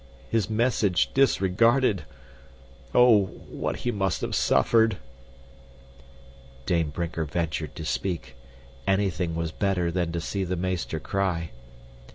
His 0.31 0.49
message 0.49 1.13
disregarded. 1.13 2.05
Oh, 2.91 3.25
what 3.27 3.75
he 3.85 3.91
must 3.91 4.21
have 4.21 4.33
suffered!" 4.33 4.97
Dame 6.65 6.89
Brinker 6.89 7.23
ventured 7.25 7.75
to 7.75 7.85
speak. 7.85 8.35
Anything 8.87 9.35
was 9.35 9.51
better 9.51 9.91
than 9.91 10.11
to 10.11 10.19
see 10.19 10.43
the 10.43 10.55
meester 10.57 10.99
cry. 10.99 11.51